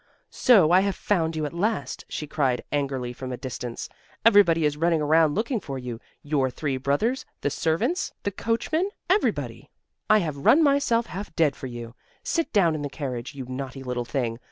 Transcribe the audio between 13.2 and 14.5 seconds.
you naughty little thing.